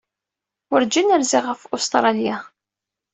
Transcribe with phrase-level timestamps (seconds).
[0.69, 2.37] Werǧin rziɣ ɣef Ustṛalya.